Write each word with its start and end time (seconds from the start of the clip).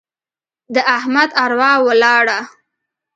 د 0.73 0.75
احمد 0.97 1.29
اروا 1.43 1.71
ولاړه. 1.87 2.39